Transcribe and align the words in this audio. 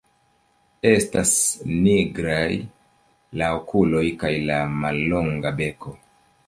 Estas 0.91 1.33
nigraj 1.83 2.57
la 3.43 3.51
okuloj 3.61 4.05
kaj 4.25 4.35
la 4.51 4.61
mallonga 4.83 5.59
beko. 5.63 5.97